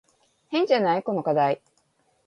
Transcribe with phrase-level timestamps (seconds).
[0.47, 1.03] 変じゃない？
[1.03, 1.61] この課題。